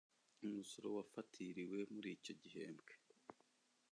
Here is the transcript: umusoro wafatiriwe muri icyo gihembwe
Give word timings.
umusoro 0.45 0.87
wafatiriwe 0.97 1.79
muri 1.93 2.09
icyo 2.17 2.33
gihembwe 2.41 2.93